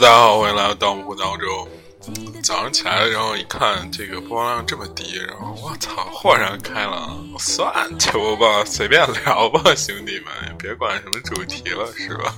[0.00, 1.68] 大家好，欢迎来到盗墓湖澳洲。
[2.42, 12.34] 早上起来，然后一看这个播放量这么低，然后我操，豁然开朗，算球吧，随便聊吧，兄弟们，别管什么主题了，是吧？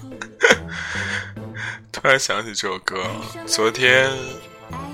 [1.93, 3.01] 突然想起这首歌，
[3.47, 4.11] 昨天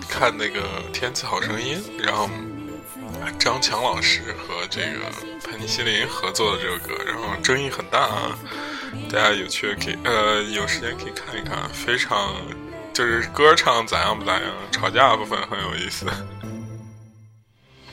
[0.07, 0.60] 看那个
[0.93, 2.29] 《天赐好声音》，然后
[3.38, 5.01] 张强老师和这个
[5.43, 8.38] 潘尼西林合作的这首歌，然后争议很大啊。
[9.10, 12.35] 大家有趣可以呃有时间可以看一看，非常
[12.98, 16.05] 就是歌唱咋样不咋样，吵架部分很有意思。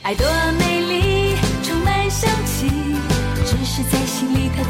[0.02, 0.26] 爱多
[0.58, 2.68] 美丽，充满香气，
[3.44, 4.64] 只是在心里它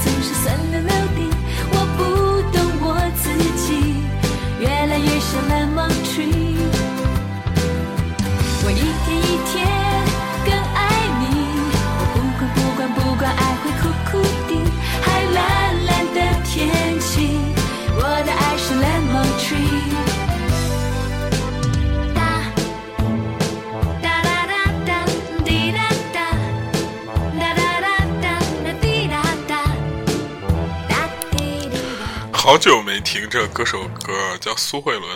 [32.67, 35.09] 久没听这歌手歌，叫苏慧伦。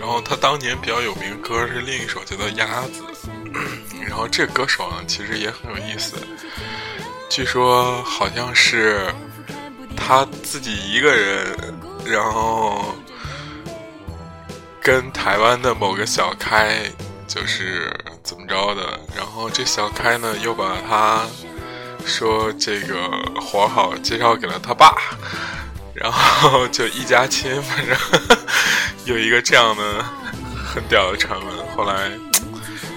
[0.00, 3.02] 然后他当年比较有名的歌是另一首叫做《鸭子》。
[4.08, 6.16] 然后这歌手呢，其实也很有意思。
[7.28, 9.14] 据说好像是
[9.94, 11.74] 他自己一个人，
[12.06, 12.96] 然后
[14.80, 16.90] 跟台湾的某个小开
[17.28, 21.26] 就是怎么着的，然后这小开呢又把他
[22.06, 23.10] 说这个
[23.42, 24.94] 活好介绍给了他爸，
[25.94, 27.96] 然后就一家亲，反正
[29.04, 30.04] 有一个这样的
[30.66, 31.48] 很屌的传闻。
[31.76, 32.10] 后来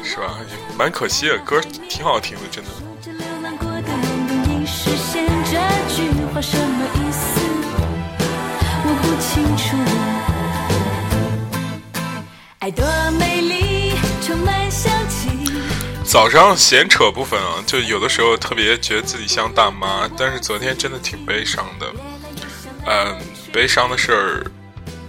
[0.04, 2.70] 是吧，也蛮可惜的，歌挺好听的，真的。
[3.00, 5.60] 这流浪过的容易实现，这
[5.94, 7.40] 句话什么意思？
[8.84, 9.78] 我不清楚。
[12.60, 12.84] 爱多
[13.20, 13.94] 美丽，
[14.26, 15.30] 充满香气。
[16.04, 21.86] 早上闲扯部分啊，就有的时候特别觉得自己像大妈，但是昨天真的挺悲伤的。
[22.88, 23.18] 嗯，
[23.52, 24.52] 悲伤的事儿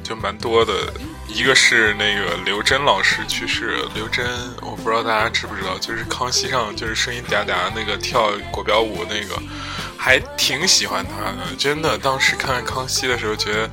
[0.03, 0.93] 就蛮多的。
[1.29, 4.27] 一个是那个刘真老师去世，刘真
[4.63, 9.39] 我不知道大家知不知道，就是康熙上就是声音嗲嗲那个跳国标舞那个，
[9.99, 11.99] 还挺喜欢他的，真的。
[11.99, 13.69] 当时看康熙的时候，觉得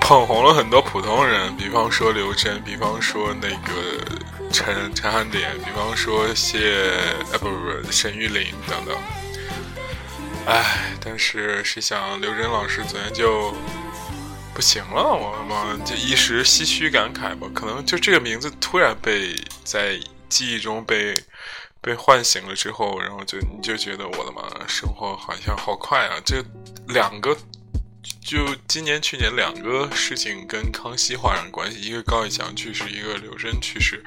[0.00, 4.02] 捧红了很多普通人，比方说刘真，比方说那个
[4.50, 6.94] 陈陈汉典，比方说谢
[7.30, 8.96] 呃不不不沈玉琳等等。
[10.46, 13.54] 唉，但是谁想刘真老师昨天就
[14.54, 19.34] 不行了，我他妈就一时唏嘘感慨吧，可能就这个名字突然被
[19.64, 21.14] 在记忆中被
[21.80, 26.20] 被唤醒了之后，然后就你就觉得我的妈，生活好像好快啊！
[26.24, 26.44] 这
[26.88, 27.36] 两个
[28.20, 34.02] 就今年去年两个事情跟康熙画上关系，一个高以翔去世，一个刘真去世，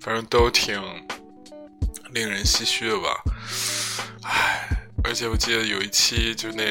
[0.00, 0.80] 反正都挺
[2.12, 3.22] 令人唏嘘的吧。
[4.22, 4.68] 唉，
[5.04, 6.64] 而且我记得有一期就那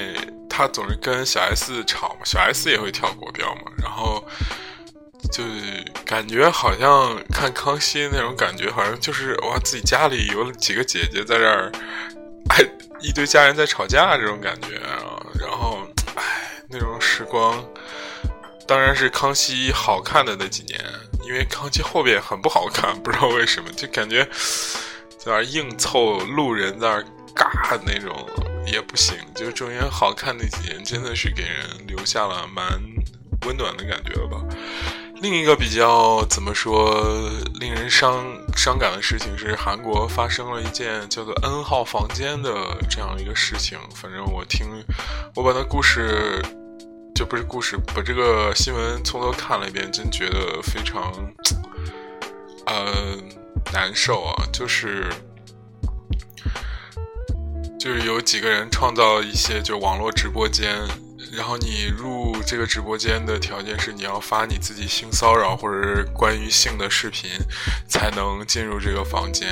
[0.49, 4.23] 他总是跟小 S 吵嘛，小 S 也会跳国标嘛，然后
[5.31, 5.43] 就
[6.05, 11.71] 感觉好像看康熙那种感觉，好像就是哇自己家里有几个姐姐在这儿，
[12.49, 12.63] 哎
[13.01, 15.79] 一堆家人在吵架这种感觉啊，然后
[16.15, 16.23] 唉
[16.69, 17.63] 那种时光，
[18.67, 20.79] 当然是康熙好看的那几年，
[21.25, 24.23] 因为康熙后边很不好看，不知道为什么，就感觉
[25.17, 27.03] 在那硬凑路人在那
[27.35, 28.27] 尬那种
[28.65, 32.65] 也不行，就是中间好看那几年真的是给人留下了蛮
[33.45, 34.37] 温暖的感觉了吧。
[35.21, 37.29] 另一个比较怎么说
[37.59, 38.25] 令人伤
[38.55, 42.53] 伤感的事情是，韩国发生了一件叫做 N 号房间的
[42.89, 43.77] 这样一个事情。
[43.93, 44.67] 反正我听
[45.35, 46.41] 我把那故事
[47.13, 51.11] 就不是故事，把这个新闻从头看了一遍，真觉得非常
[52.65, 53.17] 呃
[53.73, 54.47] 难受啊！
[54.53, 55.09] 就是
[57.79, 60.75] 就是有几个人创造一些就网络直播间，
[61.31, 67.29] 然后你入这个直播间的条件是你要发你自己性骚扰或者是关于性的视频，
[67.87, 69.47] 才能进入这个房间。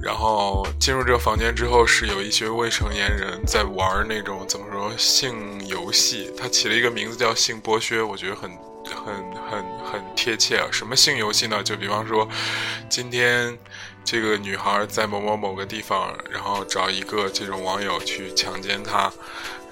[0.00, 8.50] 然后进入这个房间之后，是有一些未成年人在玩那种怎么说性游戏，他起了一个名字叫性剥削，我觉得很
[8.84, 9.14] 很
[9.50, 10.66] 很很贴切啊。
[10.72, 11.62] 什么性游戏呢？
[11.62, 12.26] 就比方说，
[12.88, 13.56] 今天
[14.04, 19.10] 这个女孩在某某某个地方，然后找一个这种网友去强奸她，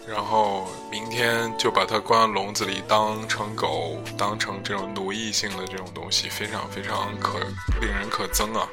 [0.09, 7.39] 然后明天就把她关笼子里，当成狗，当成这种奴役性的这种东西，非常非常可
[7.81, 8.69] 令人可憎啊，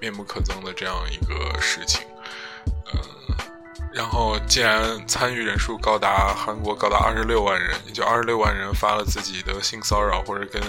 [0.00, 2.02] 面目可憎的这样一个事情。
[3.96, 10.62] 然后竟然参与人数高达韩国高达二十六万人，也就二十六万人发了自己的性骚扰或者跟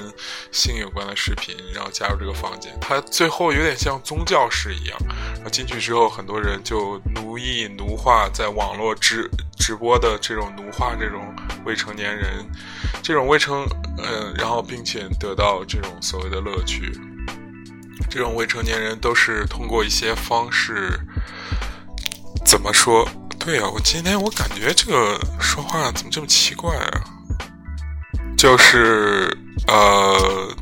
[0.49, 2.71] 性有关的视频，然后加入这个房间。
[2.79, 4.97] 他最后有点像宗教式一样，
[5.35, 11.35] 然后进去之后，很多人就奴役、奴化，在网络直直播的这种奴化这种
[11.65, 12.49] 未成年人，
[13.03, 16.97] 这种未成呃，然后并且得到这种所谓的乐趣。
[18.09, 20.97] 这种未成年人都是通过一些方式。
[22.47, 23.05] 怎么说？
[23.37, 27.03] 对啊，我今天我感觉这个说话怎么这么奇怪啊？
[28.37, 30.55] 就是呃，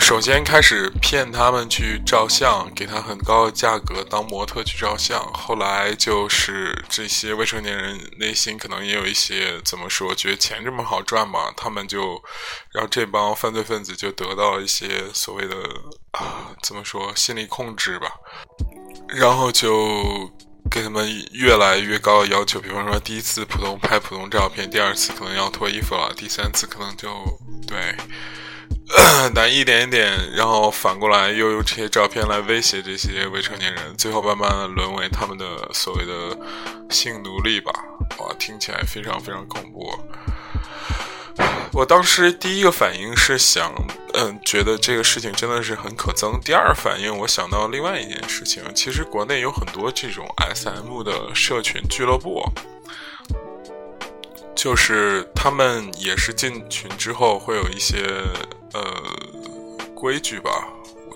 [0.00, 5.22] 首先开始骗他们去照相，给他很高的价格当模特去照相。
[5.32, 12.20] 后来就是这些未成年人内心可能也有一些怎么说，觉得钱这么好赚嘛，他们就
[12.72, 15.54] 让这帮犯罪分子就得到一些所谓的
[16.10, 18.08] 啊，怎么说心理控制吧。
[19.08, 20.30] 然后就
[20.70, 27.08] 给他们越来越高的要求，比方说第一次普通拍普通照片，第二次可能要脱衣服了，第三次可能就
[27.66, 27.94] 对，
[29.34, 36.36] 但一点一点，然后反过来又用这些照片来威胁这些未成年人，最后慢慢的沦为他们的所谓的
[36.90, 37.72] 性奴隶吧。
[38.18, 39.92] 哇，听起来非常非常恐怖。
[41.74, 43.74] 我当时第一个反应是想，
[44.12, 46.38] 嗯，觉得这个事情真的是很可憎。
[46.40, 50.24] 第二反应，我想到另外一件事情，其实国内有很多这种
[50.54, 52.44] SM 的社群俱乐部，
[54.54, 58.06] 就是他们也是进群之后会有一些
[58.72, 58.80] 呃
[59.96, 60.68] 规矩吧。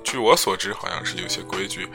[0.02, 1.86] 据我所知，好像是有些规矩，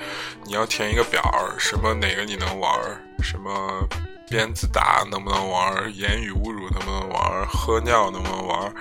[0.45, 1.21] 你要填一个表，
[1.59, 2.79] 什么哪个你能玩，
[3.21, 3.85] 什么。
[4.33, 5.95] 鞭子打能不能玩？
[5.95, 7.45] 言语侮辱能不能玩？
[7.47, 8.73] 喝尿能不能玩？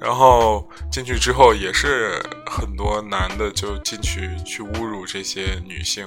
[0.00, 6.06] 然后进去之后也是很多男的就进去去侮辱这些女性，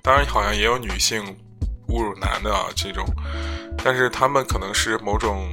[0.00, 1.20] 当然好像也有女性
[1.88, 3.04] 侮辱男的啊这种，
[3.82, 5.52] 但是他们可能是某种。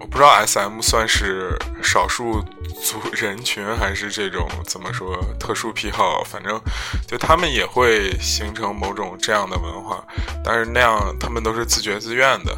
[0.00, 2.42] 我不知道 S M 算是少数
[2.82, 6.22] 族人群还是这种怎么说特殊癖好？
[6.24, 6.60] 反正
[7.06, 10.04] 就他们也会形成某种这样的文化，
[10.44, 12.56] 但是那样他们都是自觉自愿的。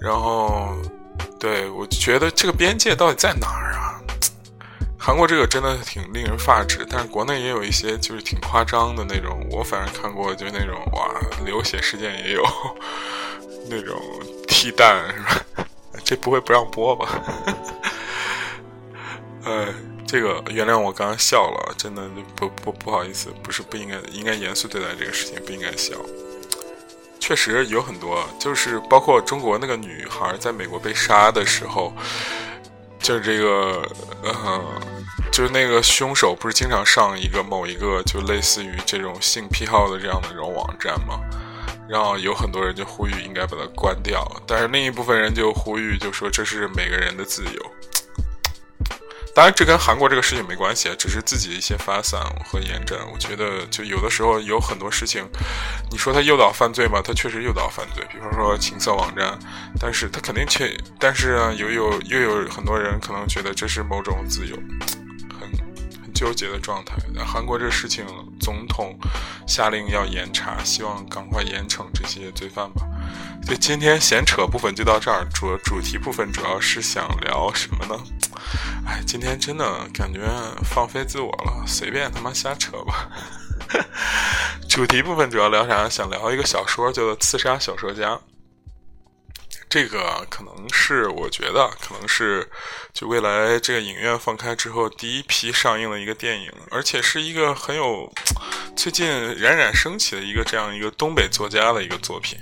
[0.00, 0.76] 然后，
[1.40, 3.98] 对我觉得这个边界到底在哪儿啊？
[4.98, 9.46] 韩国这个真的挺令人发指，但是国内也有一些就是挺夸张的那种。
[9.50, 11.08] 我反正看过，就那种哇
[11.44, 12.44] 流血事件也有，
[13.70, 14.00] 那种
[14.46, 15.66] 踢蛋是吧？
[16.04, 17.08] 这不会不让播吧？
[19.46, 19.68] 呃，
[20.04, 22.02] 这个原谅我刚刚笑了，真的
[22.34, 25.94] 不不不好意思，不是不应该，应该严肃对待这个事情，不应该笑。
[27.20, 31.92] 确实有很多，就是包括中国那个女孩在美国被杀的时候，
[32.98, 33.88] 就是这个，
[34.24, 34.64] 呃，
[35.30, 41.20] 就是那个凶手不是经常上一个某一个就类似于这种性癖好的这样的这种网站吗？
[41.88, 47.72] 然后有很多人就呼吁应该把它关掉，但是另一部分人就呼吁，就说这是每个人的自由。
[49.36, 52.98] 当然，这跟韩国这个事情没关系啊，只是自己的一些发散和延展。
[53.12, 55.28] 我觉得，就有的时候有很多事情，
[55.90, 57.02] 你说他诱导犯罪吗？
[57.04, 59.38] 他确实诱导犯罪，比方说情色网站，
[59.78, 64.56] 但是他肯定确，但是呢，有有又有很多人可能觉得这是某种自由。
[66.16, 66.96] 纠结的状态。
[67.22, 68.06] 韩国这事情，
[68.40, 68.98] 总统
[69.46, 72.86] 下令要严查，希望赶快严惩这些罪犯吧。
[73.46, 78.02] 就今天闲扯部分就到这儿，主主题部分主要是想聊什么呢？
[78.86, 80.20] 哎，今天真的感觉
[80.64, 83.08] 放飞自我了，随便他妈瞎扯吧。
[84.68, 85.88] 主题部分主要聊啥？
[85.88, 88.10] 想聊一个小说，叫做《刺杀小说家》。
[89.76, 92.48] 这个可能是我觉得可能是
[92.94, 98.10] 就未来这个影院放开之后第一批上映的一个电影，而且是一个很有
[98.74, 99.06] 最近
[99.36, 102.38] 冉冉升起的一个这样一个东北作家的一个作品，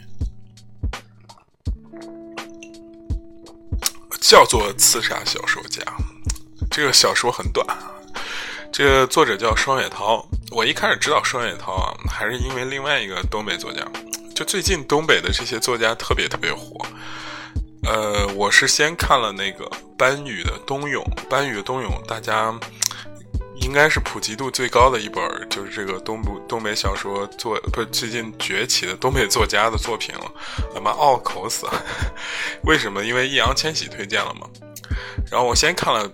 [4.21, 5.83] 叫做《刺杀小说家》。
[6.71, 7.67] 这个小说很短，
[8.73, 10.25] 这个作者叫双雪涛。
[10.53, 13.85] 我一开始知道双雪涛啊，还是因为另外一个东北作家。
[14.37, 16.85] 就最近东北的这些作家特别特别火，
[17.87, 22.53] 呃，我是先看了那个班宇的《冬泳》，班宇的《冬泳》，大家
[23.61, 30.33] 应该是普及度最高的一本，就是这个东部东北小说作，不是最近崛起的东北作家的作品了。
[30.75, 31.85] 他妈拗口死了，
[32.65, 33.05] 为什么？
[33.05, 34.49] 因为易烊千玺推荐了嘛。
[35.31, 36.11] 然后我先看了。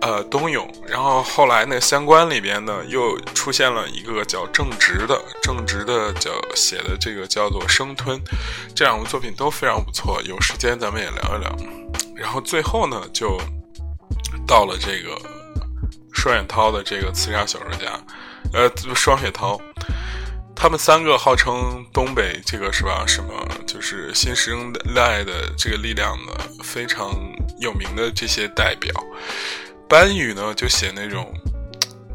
[0.00, 8.20] 呃，冬泳，然后后来那相关里边呢，又出现了一个叫正直的，正直的叫写的这个叫做生吞，
[8.74, 11.56] 这两部作品都非常不错，有时间咱们也聊一聊。
[12.16, 13.38] 然后最后呢，就
[14.46, 15.16] 到了这个
[16.12, 18.00] 双雪涛的这个刺杀小说家，
[18.52, 19.60] 呃，双雪涛。
[20.56, 23.04] 他们三个号称东北这个是吧？
[23.06, 27.12] 什么就是新生代的这个力量的非常
[27.58, 28.90] 有名的这些代表。
[29.94, 31.32] 班宇呢就写那种，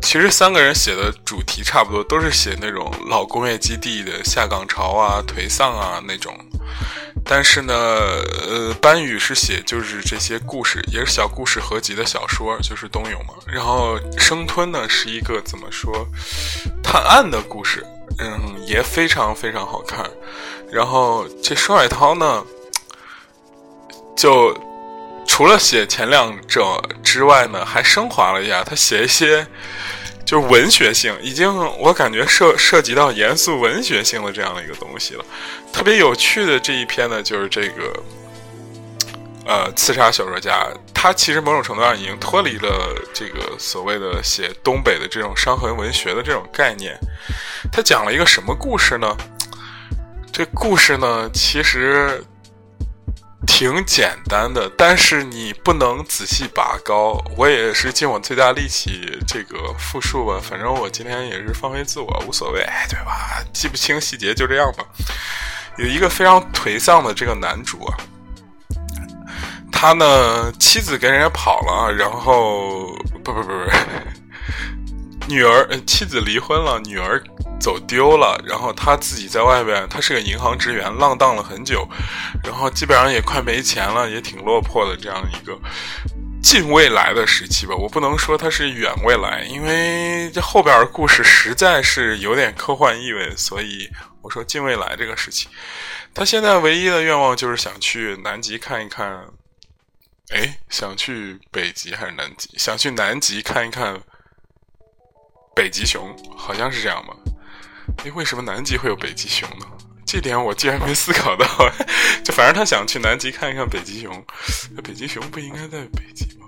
[0.02, 6.38] 其实三个人写的主题差不多，都是写那种老工业基地的下岗潮啊、颓丧啊那种。
[7.24, 13.34] 但是呢，呃，班宇是写就是这些故事，也是小故事合集的小说，就是冬泳嘛。
[13.48, 16.06] 然后生吞呢是一个怎么说，
[16.84, 17.82] 探案的故事，
[18.18, 20.06] 嗯，也非常非常好看。
[20.70, 22.44] 然后这双海涛呢，
[24.18, 24.54] 就
[25.30, 29.46] 除了写前两者之外呢，还升华了一下，他写一些。
[30.26, 35.26] 就是文学性，已经我感觉涉涉及到严肃文学性的这样的一个东西了。
[35.74, 38.04] 特别有趣的这一篇呢，就是这个，
[39.46, 46.96] 呃，刺杀小说家，他其实某种程度上已经脱离了这个所谓的写东北的这种伤痕文学的这种概念。
[47.72, 49.18] 他讲了一个什么故事呢？
[50.32, 52.24] 这故事呢，其实。
[53.52, 57.22] 挺简单的，但是你不能仔细拔高。
[57.36, 63.44] 我也是尽我最大力气这个复述吧，反正我今天也是放飞自我，无所谓，对吧？
[63.52, 64.86] 记不清细节就这样吧。
[65.78, 67.98] 有一个非常颓丧的这个男主啊，
[69.74, 73.54] 他呢妻子跟人家跑了，然后不不不不，
[75.28, 77.22] 女儿妻子离婚了，女儿。
[77.60, 81.88] 走丢了，然后他自己在外边，他是个银行职员，浪荡了很久，
[82.44, 85.60] 然后基本上也快没钱了，也挺落魄的这样一个
[86.42, 87.76] 近未来的时期吧。
[87.76, 93.90] 我不能说他是远未来，因为这后边故事实在是有点科幻意味，所以
[94.22, 95.50] 我说近未来这个时期。
[96.14, 99.26] 他现在唯一的愿望就是想去南极看一看，
[100.30, 102.58] 哎，想去北极还是南极？
[102.58, 104.02] 想去南极看一看
[105.54, 107.14] 北极熊，好像是这样吧。
[108.06, 109.66] 哎，为什么南极会有北极熊呢？
[110.06, 111.46] 这点我竟然没思考到。
[112.24, 114.26] 就反正他想去南极看一看北极熊，
[114.76, 116.48] 那北极熊不应该在北极吗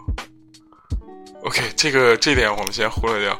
[1.43, 3.39] ？OK，这个这点我们先忽略掉。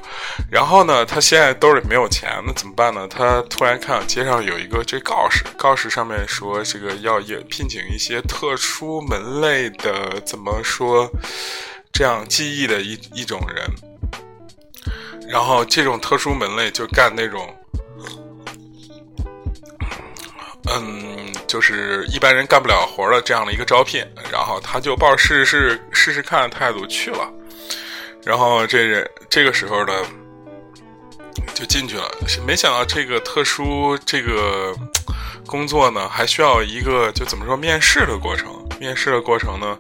[0.52, 3.08] 然后呢，他现在兜里没有钱，那怎么办呢？
[3.08, 11.10] 他突然看到街上有一个这告示，告示上面说这个要也聘请一些特殊门类的，怎么说
[11.94, 13.66] 这样记忆的一一种人。
[15.30, 17.56] 然后这种特殊门类就干那种。
[20.70, 27.28] 嗯，就是一般人干不了活的这样的一个招聘，然后他就抱试试试试看的态度去了，
[28.24, 29.94] 然后这人这个时候呢，
[31.54, 32.10] 就进去了。
[32.46, 34.74] 没想到这个特殊这个
[35.48, 38.50] 工作呢，还需要一个就怎么说面试的过程。
[38.80, 39.78] 面试的过程呢，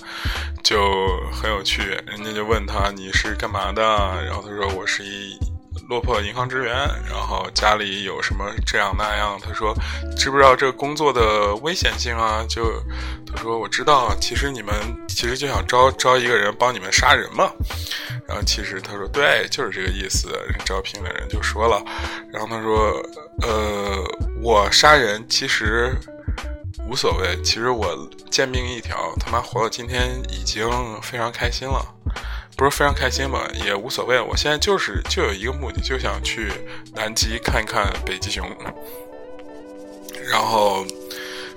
[0.63, 0.79] 就
[1.31, 1.81] 很有趣。
[2.05, 3.81] 人家就问他你是干嘛的，
[4.25, 5.37] 然后他说我是一。
[5.91, 6.73] 落魄银行职员，
[7.05, 9.37] 然后家里有什么这样那样？
[9.43, 9.75] 他说，
[10.15, 12.45] 知不知道这工作的危险性啊？
[12.47, 12.81] 就
[13.27, 14.73] 他说我知道，其实你们
[15.09, 17.51] 其实就想招招一个人帮你们杀人嘛。
[18.25, 20.29] 然后其实他说对，就是这个意思。
[20.63, 21.83] 招聘的人就说了，
[22.31, 23.03] 然后他说，
[23.41, 24.01] 呃，
[24.41, 25.93] 我杀人其实
[26.87, 30.65] 无所谓，其实我贱命一条，他妈活到今天已经
[31.01, 31.85] 非常开心了。
[32.57, 34.21] 不是非常开心吧，也无所谓。
[34.21, 36.51] 我现在就是就有一个目的，就想去
[36.93, 38.45] 南极看一看北极熊。
[40.29, 40.85] 然后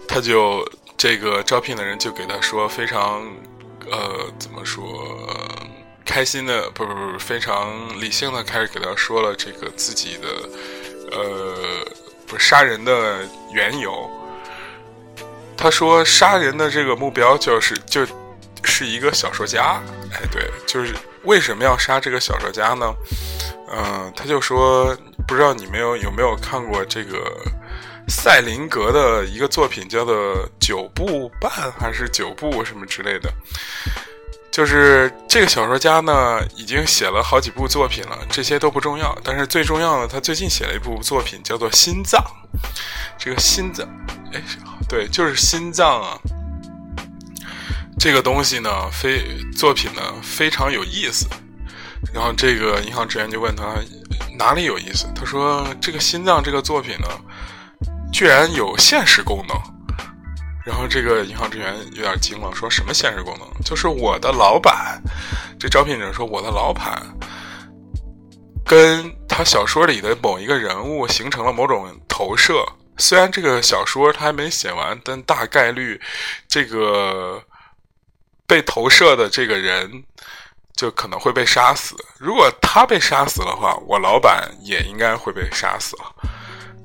[0.09, 3.23] 他就这个招聘的人就给他说非常
[3.91, 4.83] 呃怎么说
[6.07, 10.29] 开心的，不不不，非常理性的开始给他说了这个自己的
[11.13, 11.85] 呃
[12.27, 14.11] 不杀人的缘由。
[15.57, 18.07] 他说杀人的这个目标就是就。
[18.77, 22.93] 是一个小说家，哎，对，就是为什么要杀这个小说家呢？
[23.71, 24.93] 嗯，他就说，
[25.29, 27.41] 不知道你们有有没有看过这个
[28.09, 30.15] 赛林格的一个作品，叫做
[30.59, 33.33] 《九部半》还是《九部》什么之类的。
[34.51, 42.21] 就是这个小说家呢，已经写了好几部作品了，这些都不重要，但是最重要的，他最近写了一部作品，叫做《心脏》。
[43.17, 43.89] 这个心脏，
[44.33, 44.43] 哎，
[44.89, 46.19] 对，就是心脏啊。
[47.99, 49.25] 这个东西呢，非
[49.57, 51.27] 作品呢非常有意思。
[52.13, 53.77] 然后这个银行职员就问他
[54.39, 55.07] 哪里有意思？
[55.15, 57.09] 他说这个心脏这个作品呢，
[58.13, 59.57] 居然有现实功能。
[60.67, 63.49] 然后这个银行职员有点惊了，说什么现实功能？
[63.65, 65.03] 就是我的老板，
[65.59, 67.03] 这招聘者说我的老板
[68.67, 72.67] 跟他小说里的某一个人物形成了某种投射。
[72.99, 75.99] 虽然这个小说他还没写完，但大概率
[76.47, 77.43] 这个。
[78.47, 80.05] 被投射的这个人
[80.77, 81.95] 就可能会被杀死。
[82.19, 86.15] 如果他被杀死的话，我老板也应该会被杀死了。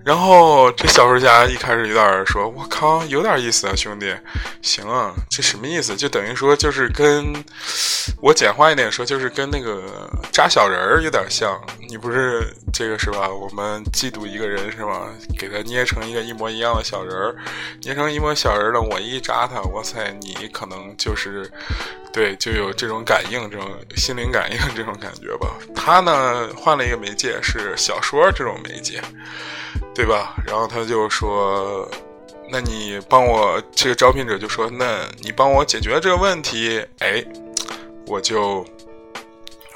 [0.10, 4.12] 然后这小说家一开始有点说：“我靠，有点意思啊，兄弟，
[4.60, 5.96] 行啊，这什么意思？
[5.96, 7.32] 就等于说就是跟
[8.20, 11.62] 我简化一点说，就是跟那个扎小人儿有点像。
[11.88, 13.30] 你不是这个是吧？
[13.30, 15.10] 我们嫉妒一个人是吧？
[15.38, 17.36] 给他捏成一个一模一样的小人儿，
[17.84, 21.48] 捏成一模小人的，我一扎他，哇塞，你可能就是
[22.12, 25.50] 对，就有这种感应，这种心灵感应这种感觉吧。
[25.76, 29.00] 他呢换了一个媒介，是小说这种媒介。”
[30.00, 30.34] 对吧？
[30.48, 31.86] 然后他就说
[32.50, 37.22] ：“那你帮我这个招聘者就说，那你帮我解决这个问题，哎，
[38.08, 38.66] 我就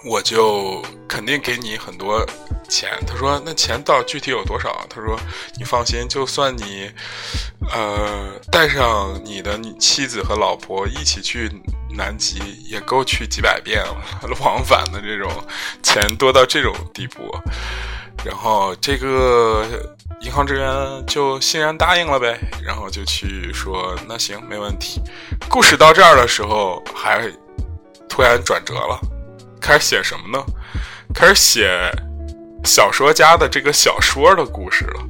[0.05, 2.25] 我就肯定给你很多
[2.69, 5.19] 钱。”他说：“那钱到具体有多少？”他说
[5.59, 6.89] ：“你放心，就算你
[7.73, 11.51] 呃带上你的妻子和老婆一起去
[11.97, 12.39] 南极，
[12.69, 13.97] 也够去几百遍了，
[14.39, 15.29] 往返的这种
[15.83, 17.21] 钱多到这种地步。”
[18.23, 19.65] 然后这个。
[20.23, 25.01] 银行职员就欣然答应了呗，然后就去说那行没问题。
[25.49, 27.29] 故事到这儿的时候，还
[28.07, 28.97] 突然转折了，
[29.59, 30.41] 开始写什么呢？
[31.13, 31.91] 开始写
[32.63, 35.01] 小说家的这个小说的故事了。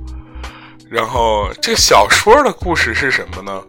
[0.90, 3.62] 然后这个小说的故事是什么呢？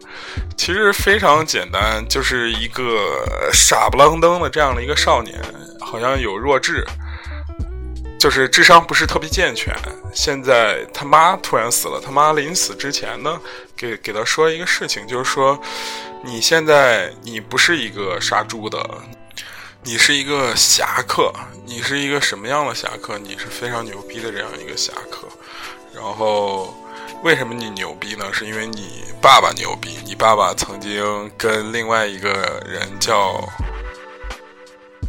[0.57, 3.23] 其实非常简单，就是一个
[3.53, 5.39] 傻不愣登的这样的一个少年，
[5.79, 6.83] 好像有弱智。
[8.17, 9.71] 就是智商不是特别健全，
[10.13, 13.39] 现在他妈突然死了，他妈临死之前呢，
[13.75, 15.59] 给给他说一个事情，就是说，
[16.23, 18.83] 你现在你不是一个杀猪的，
[19.83, 21.31] 你是一个侠客，
[21.65, 23.19] 你是一个什么样的侠客？
[23.19, 25.27] 你是非常牛逼的这样一个侠客。
[25.93, 26.75] 然后
[27.21, 28.25] 为什么你牛逼呢？
[28.33, 32.31] 是因为你爸爸牛逼，你爸爸曾经跟另外一个
[32.65, 33.47] 人叫。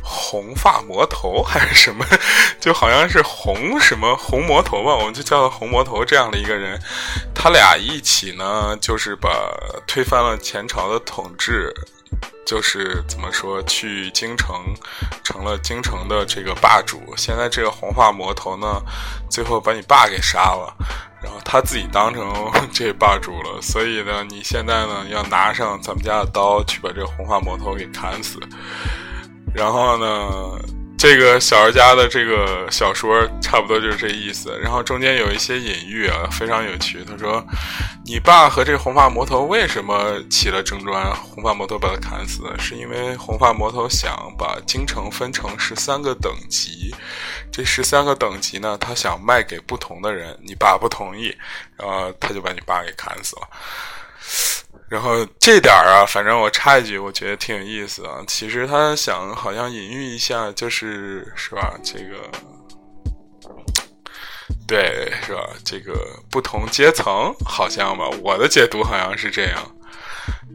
[0.08, 2.06] 红发魔头还是什么，
[2.60, 6.80] 就好像是红什么红魔头吧，我们就叫他红魔头这样的一个人，
[7.34, 9.28] 他俩一起呢，就是把
[9.84, 11.74] 推翻了前朝的统治，
[12.46, 14.56] 就是怎么说，去京城
[15.24, 17.02] 成了京城的这个霸主。
[17.16, 18.80] 现在这个红发魔头呢，
[19.28, 20.72] 最后把你爸给杀了，
[21.20, 22.32] 然后他自己当成
[22.72, 23.60] 这霸主了。
[23.60, 28.38] 所以呢，你现在呢，要拿上咱们家的刀去把这个红发魔头给砍死。
[29.56, 30.58] 然后呢，
[30.98, 34.56] 这个小儿家的这个小说差不多就是这意思。
[34.62, 37.02] 然后中间有一些隐喻啊，非常有趣。
[37.08, 37.42] 他说
[38.04, 41.14] ：“你爸和这个红发魔头为什么起了争端？
[41.16, 46.94] 红发魔头把他砍死，是因为红发魔头想把京城分成十三个等级，
[47.50, 50.38] 这十三个等级呢，他想卖给不同的人。
[50.42, 51.34] 你爸不同意，
[51.78, 53.48] 然后他就把你爸给砍死了。”
[54.88, 58.22] 然后这点儿啊，反正我插一句，我觉得挺有意思啊。
[58.26, 61.74] 其实他想好像隐喻一下，就是是吧？
[61.82, 62.30] 这个
[64.66, 65.40] 对，是吧？
[65.64, 65.94] 这个
[66.30, 69.72] 不同阶层好像吧，我的解读好像是这样。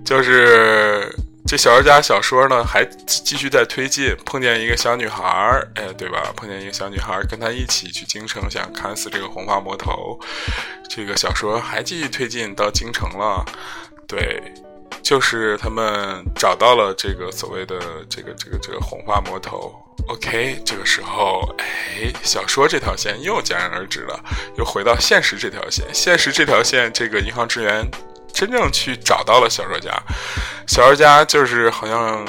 [0.06, 1.14] 就是
[1.46, 6.32] 这小说家小说呢，还继续在推进，碰见一个小女孩儿，哎，对吧？
[6.36, 10.20] 碰见一个小女孩儿，跟他一起去京城，想砍死这个红发魔头。
[10.90, 13.46] 这个小说还继续推进到京城了。
[14.12, 14.44] 对，
[15.02, 19.74] 就是他们找到了这个所谓的这个这个这个红发魔头。
[20.10, 24.20] OK，这个时候，哎，小说这条线又戛然而止了，
[24.58, 25.86] 又回到现实这条线。
[25.94, 27.90] 现实这条线，这个银行职员
[28.34, 29.90] 真正去找到了小说家，
[30.68, 32.28] 小说家就是好像。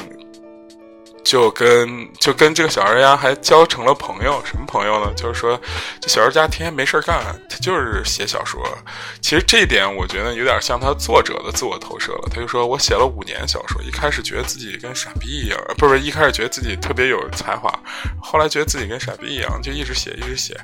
[1.24, 5.12] 就跟就跟这个小说家还交成了朋友，什么朋友呢？
[5.14, 5.60] 就是说，
[6.00, 8.62] 这小说家天天没事干，他就是写小说。
[9.20, 12.28] 其实这一点我觉得有点像他作者的自我投射了。
[12.30, 17.72] 他就说我写了五年小说，一开始觉得自己跟傻逼一样，不是一开始觉得自己特别有才华，
[18.20, 20.58] 后来觉得自己跟傻逼一样，就一直写一直写，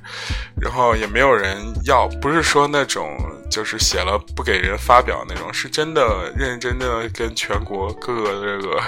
[0.60, 3.16] 然后也没有人要，不是说那种
[3.50, 8.82] 就是写了不给人发表那种，是真的认认真真的跟全国各个这个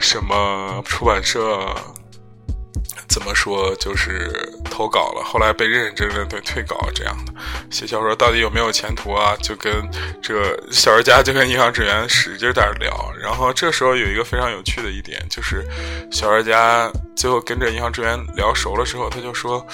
[0.00, 1.22] 什么出版。
[1.22, 1.58] 社
[3.08, 3.74] 怎么说？
[3.76, 4.30] 就是
[4.70, 7.32] 投稿了，后来被认认真真的退稿，这样的
[7.70, 9.36] 写小说到底有没有前途啊？
[9.42, 9.72] 就跟
[10.22, 13.12] 这个小说家就跟银行职员使劲在那聊。
[13.20, 15.64] 然后这时候有一个非常有趣的一点，就是
[16.10, 19.64] 小说家最后跟着银行职员聊熟了之后，他就说。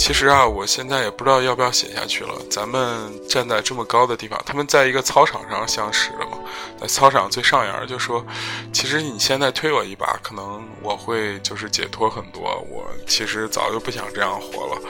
[0.00, 2.32] 其实啊，我现在也不知道要不要写下去了。
[2.50, 6.38] 咱们站在这么高的地方，他们在一个操场上相识了嘛，
[6.80, 8.24] 在操场最上沿就说
[8.72, 12.42] ：“其实你现在推我一把，可能我会就是解脱很多。
[12.70, 14.80] 我其实早就不想这样活了。”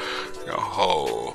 [0.46, 1.35] 然后，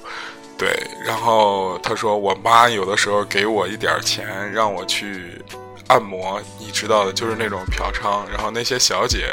[0.58, 0.70] 对，
[1.04, 5.44] 然后他说：“我妈有的时候给我一点钱，让我去
[5.88, 9.30] 按摩，你知道的，就是那种嫖娼，然后那些小姐，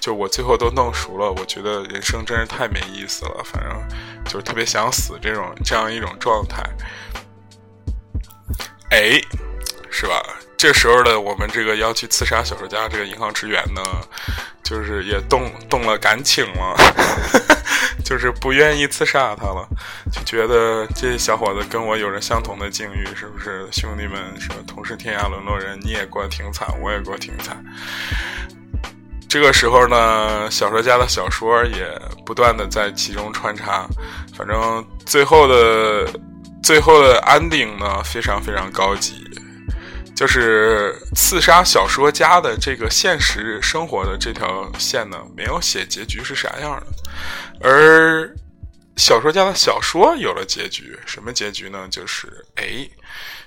[0.00, 1.30] 就我最后都弄熟了。
[1.32, 3.72] 我觉得人生真是太没意思了，反正
[4.24, 6.62] 就是特别想死这种这样一种状态。
[8.90, 9.20] 哎，
[9.90, 10.22] 是吧？
[10.64, 13.82] 这时候的我们这个要去刺杀小说家这个银行职员呢，
[14.62, 16.74] 就是也动动了感情了，
[18.02, 19.68] 就是不愿意刺杀他了，
[20.10, 23.68] 就觉得这小伙子跟我有着相同的境遇，是不是？
[23.72, 27.62] 兄弟们说同是天涯沦落人，你也过得挺惨，我也过得挺惨。
[29.28, 31.86] 这个时候呢，小说家的小说也
[32.24, 33.86] 不断的在其中穿插，
[34.34, 36.10] 反正最后的
[36.62, 39.22] 最后的安定呢，非常非常高级。
[40.14, 46.86] 就是刺杀小说家的这个现实生活的这条线呢，没有写结局是啥样的，
[47.68, 48.32] 而
[48.96, 51.88] 小说家的小说有了结局，什么结局呢？
[51.90, 52.88] 就是哎，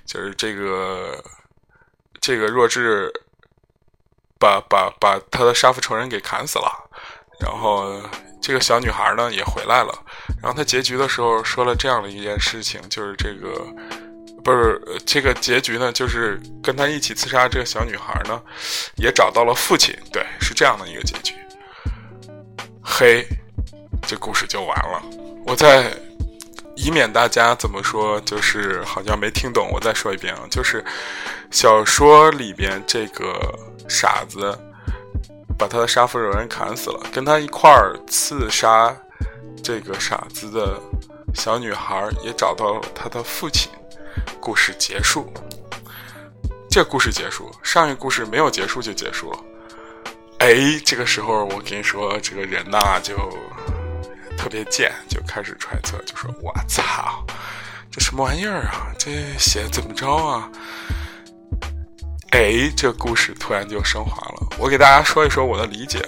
[0.05, 1.23] 就是这个
[2.19, 3.09] 这个弱智
[4.37, 6.69] 把把把他的杀父仇人给砍死了，
[7.39, 8.01] 然后
[8.41, 10.03] 这个小女孩呢也回来了，
[10.41, 13.65] 然后他结局的时候说了这样的一件事情，就是这个。
[14.47, 18.41] 不是这个结局呢，就是跟他一起刺杀这个小女孩呢，
[18.95, 19.93] 也找到了父亲。
[20.09, 21.33] 对，是这样的一个结局。
[22.81, 23.27] 嘿，
[24.07, 25.03] 这故事就完了。
[25.45, 25.91] 我再
[26.77, 30.81] 以免大家怎么说，就是好像没听懂，我再说一遍啊，就是
[31.51, 33.37] 小说里边这个
[33.89, 34.57] 傻子
[35.57, 38.95] 把他的杀父仇人砍死了，跟他一块儿刺杀
[39.61, 40.79] 这个傻子的
[41.35, 43.69] 小女孩也找到了他的父亲。
[44.39, 45.31] 故事结束，
[46.69, 49.39] 这故事结束，上一个故事没有结束就结束了。
[50.39, 53.15] 哎，这个时候我跟你说，这个人呐就
[54.37, 57.25] 特别贱，就开始揣测，就说：“我操，
[57.91, 58.93] 这什么玩意儿啊？
[58.99, 60.49] 这写怎么着啊？”
[62.31, 64.47] 哎，这故事突然就升华了。
[64.59, 66.05] 我给大家说一说我的理解。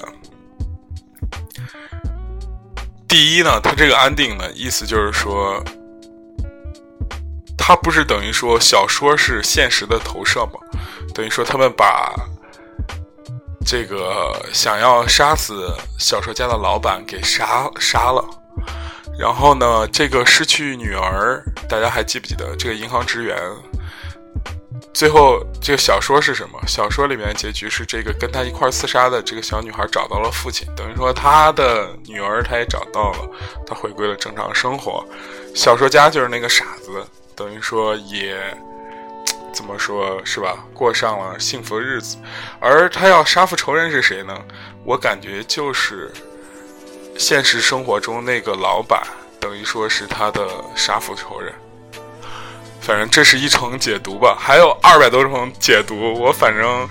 [3.07, 5.63] 第一呢，它这个安定呢，意思就是说。
[7.69, 10.53] 他不是等于说小说是现实的投射吗？
[11.13, 12.15] 等于说他们把
[13.63, 18.25] 这个想要杀死小说家的老板给杀杀了，
[19.19, 23.37] 然后呢，这个失去女儿，大家还记不记得这个银行职员？
[24.91, 26.59] 最后这个小说是什么？
[26.65, 33.29] 小说里面结局是这个跟他一块自杀的这个小女孩找到了父亲，等于说他的女儿他也找到了，
[33.67, 35.05] 他回归了正常生活。
[35.53, 37.05] 小说家就是那个傻子。
[37.39, 38.37] 等于说也
[39.53, 40.57] 怎么说是吧？
[40.73, 42.17] 过上了幸福日子，
[42.59, 44.37] 而他要杀父仇人是谁呢？
[44.83, 46.11] 我感觉就是
[47.17, 49.01] 现实生活中那个老板，
[49.39, 51.53] 等于说是他的杀父仇人。
[52.81, 56.13] 反正这是一重解读吧，还有二百多重解读。
[56.19, 56.89] 我反正，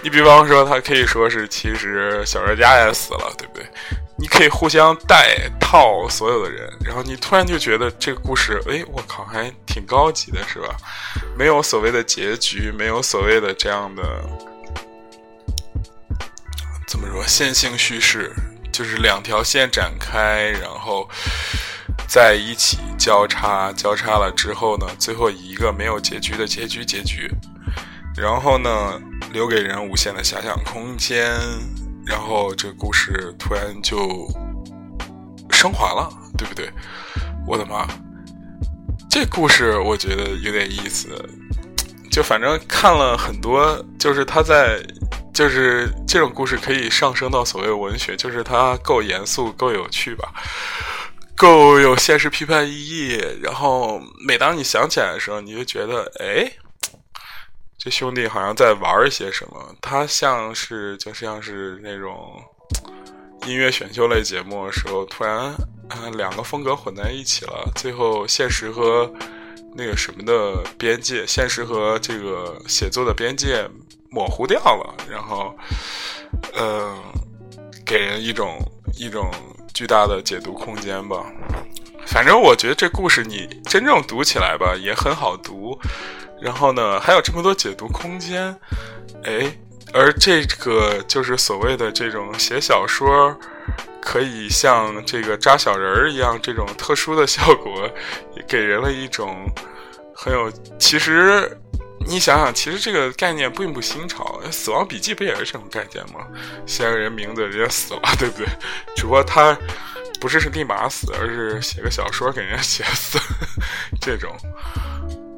[0.00, 3.66] 你比方说，他可以说是其实小说家也死了，对不对？
[4.20, 10.76] 你可以互相带套所有的人，然后你突然就觉得这个故事，哎，我靠，还挺高级的，是吧？
[11.36, 14.02] 没有所谓的结局，没有所谓的这样的
[16.88, 18.34] 怎么说线性叙事，
[18.72, 21.08] 就是两条线展开，然后
[22.08, 27.30] 在一起交叉，交叉了之后呢，最后以一个没有结局的结局结局，
[28.16, 29.00] 然后呢，
[29.32, 31.38] 留给人无限的遐想空间。
[32.08, 34.26] 然后这个故事突然就
[35.50, 36.70] 升华了，对不对？
[37.46, 37.86] 我的妈！
[39.10, 41.08] 这故事我觉得有点意思，
[42.10, 44.80] 就反正看了很多，就是他在，
[45.34, 50.32] 就是这种故事可以上升到所谓文学，就是它够严肃、够有趣吧，
[51.36, 53.20] 够有现实批判意义。
[53.42, 56.50] 然后每当你想起来的时候，你就觉得，哎。
[57.90, 62.42] 兄弟好像在玩一些什么，他像是就像是那种
[63.46, 65.36] 音乐选秀类节目的时候，突然
[65.88, 69.10] 啊两个风格混在一起了，最后现实和
[69.74, 73.68] 那个什么的边界，现实和这个写作的边界
[74.10, 75.54] 模糊掉了，然后
[76.56, 76.96] 嗯，
[77.84, 78.58] 给人一种
[78.98, 79.30] 一种
[79.72, 81.24] 巨大的解读空间吧。
[82.06, 85.78] 反正我觉得这故事你真正读起来吧，也很好读。
[86.40, 88.54] 然后呢，还有这么多解读空间，
[89.24, 89.52] 哎，
[89.92, 93.36] 而这个就是所谓的这种写小说，
[94.00, 97.90] 可以像这个扎小人儿一样这种特殊的效果，
[98.36, 99.50] 也给人了一种
[100.14, 100.50] 很有。
[100.78, 101.58] 其实
[102.06, 106.24] 你想想，其实这个概念并不新潮，《死亡笔记》不也是这种概念吗？
[106.66, 108.46] 写个人名字，人家死了，对不对？
[108.94, 109.58] 只不过他
[110.20, 113.18] 不是是立马死，而是写个小说给人家写死，
[114.00, 114.34] 这种，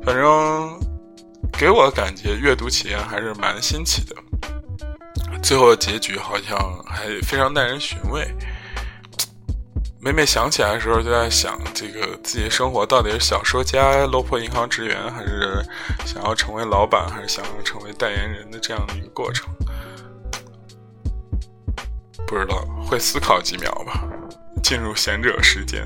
[0.04, 0.89] 反正。
[1.52, 4.16] 给我的感觉阅读体验还是蛮新奇的。
[5.42, 8.26] 最后的结局好像还非常耐人寻味。
[10.02, 15.62] 每每想起来的时候，就在想，这个自己的生活到底是小说家、落魄银行职员，还是
[16.06, 19.46] 想要成为老板，还是想要成为代言人的这样的一个过程？
[22.26, 24.02] 不知道，会思考几秒吧。
[24.62, 25.84] 进入贤者时间，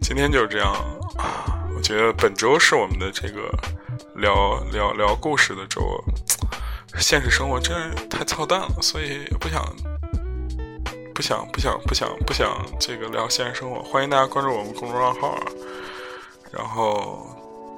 [0.00, 0.72] 今天就是这样
[1.16, 1.58] 啊。
[1.74, 3.50] 我觉得本周是我们的这个
[4.18, 5.80] 聊聊聊故事的周，
[6.98, 9.64] 现实生活真是太操蛋了，所以不想。
[11.14, 15.42] 不想不想不想不想这个聊现实生活，欢迎大家关注我们公众账号啊！
[16.52, 17.26] 然后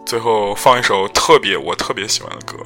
[0.05, 2.59] 最后放一首特别我特别喜欢的歌，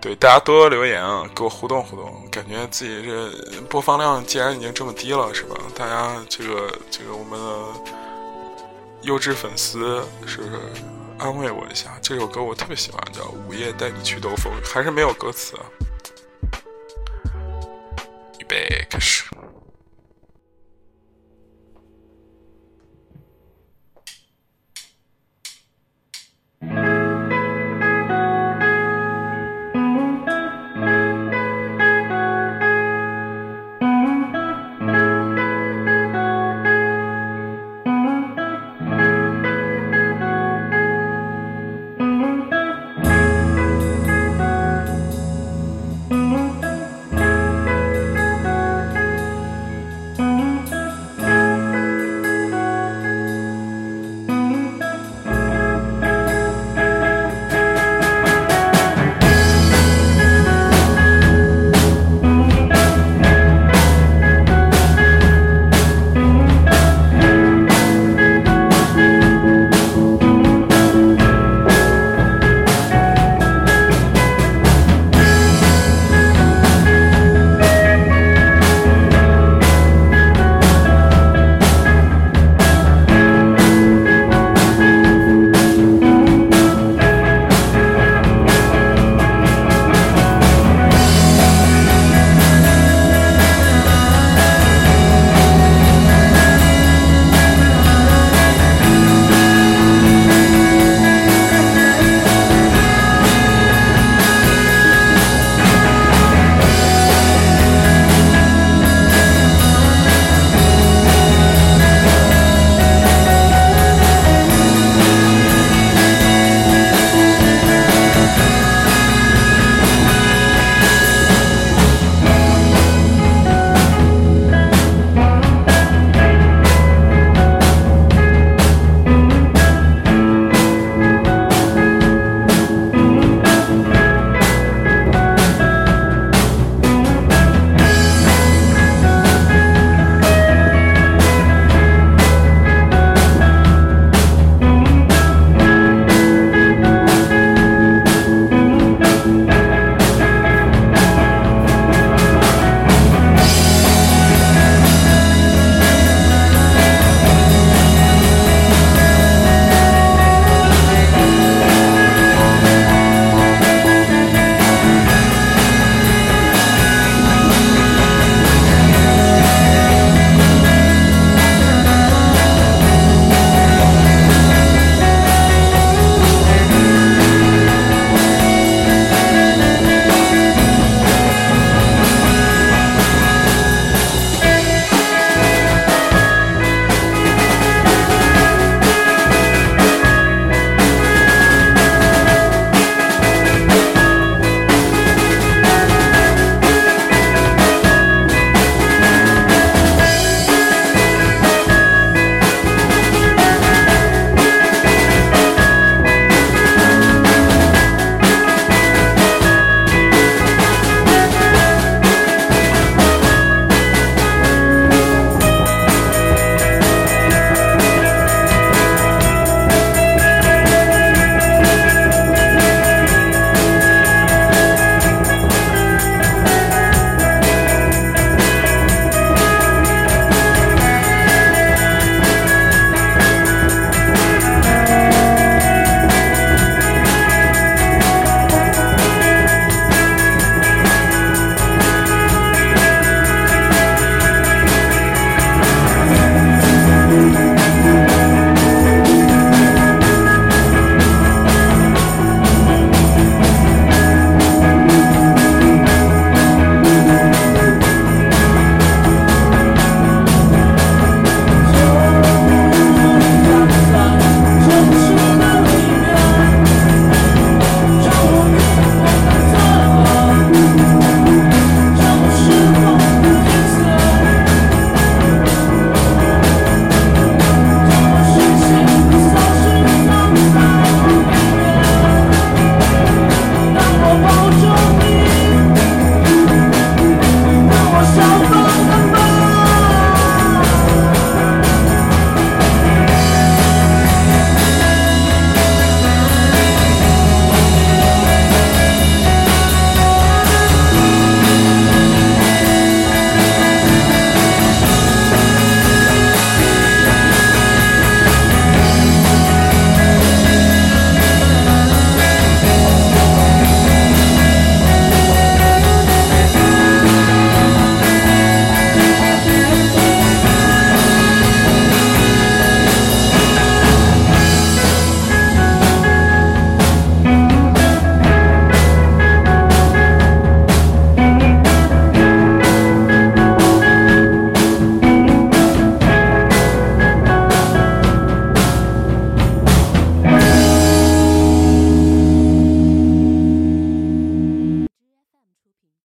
[0.00, 2.12] 对大家多多留言啊，给我互动互动。
[2.32, 5.54] 感觉自己这播放量既然已经这么低了，是吧？
[5.72, 7.92] 大家这个这个我们的
[9.02, 10.40] 优质粉丝是
[11.18, 15.56] 安慰我一下，这首歌我特别喜欢，叫《午夜带你去兜风》，还是没有歌词。
[15.56, 15.66] 啊。
[18.48, 19.24] 备开始。